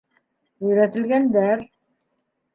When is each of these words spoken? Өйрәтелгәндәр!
Өйрәтелгәндәр! 0.69 1.63